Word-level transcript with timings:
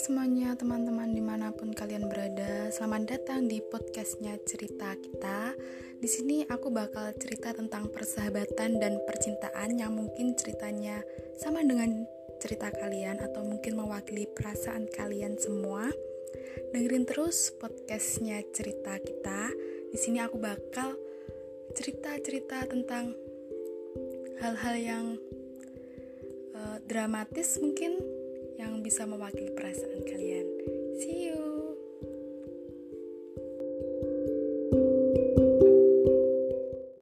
semuanya 0.00 0.52
teman-teman 0.60 1.08
di 1.08 1.24
mana 1.24 1.56
pun 1.56 1.72
kalian 1.72 2.04
berada. 2.04 2.68
Selamat 2.68 3.16
datang 3.16 3.48
di 3.48 3.64
podcastnya 3.64 4.36
cerita 4.44 4.92
kita. 4.92 5.56
Di 5.96 6.04
sini 6.04 6.44
aku 6.44 6.68
bakal 6.68 7.16
cerita 7.16 7.56
tentang 7.56 7.88
persahabatan 7.88 8.76
dan 8.76 9.00
percintaan 9.08 9.80
Yang 9.80 9.92
mungkin 9.92 10.36
ceritanya 10.36 11.00
sama 11.40 11.64
dengan 11.64 12.04
cerita 12.40 12.68
kalian 12.68 13.24
Atau 13.24 13.40
mungkin 13.40 13.80
mewakili 13.80 14.28
perasaan 14.28 14.84
kalian 14.92 15.40
semua. 15.40 15.88
Dengerin 16.76 17.08
terus 17.08 17.48
podcastnya 17.56 18.44
cerita 18.52 19.00
kita. 19.00 19.48
Di 19.88 19.96
sini 19.96 20.20
aku 20.20 20.36
bakal 20.36 20.92
cerita-cerita 21.72 22.68
tentang 22.68 23.16
hal-hal 24.44 24.76
yang 24.76 25.06
uh, 26.52 26.76
dramatis 26.84 27.56
mungkin 27.64 28.19
yang 28.60 28.84
bisa 28.84 29.08
mewakili 29.08 29.48
perasaan 29.48 30.04
kalian. 30.04 30.39